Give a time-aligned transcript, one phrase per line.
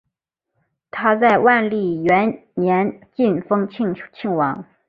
[0.89, 4.65] 他在万历元年晋封庆王。